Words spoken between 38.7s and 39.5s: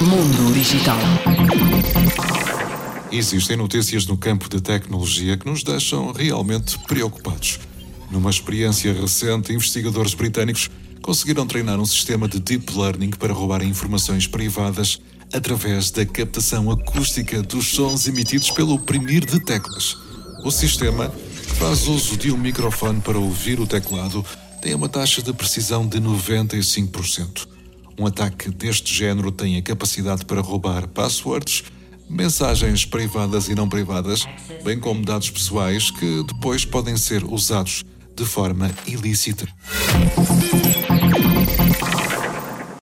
ilícita.